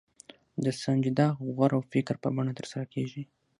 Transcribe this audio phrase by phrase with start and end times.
[0.63, 3.23] د سنجیده غور او فکر په بڼه ترسره کېږي.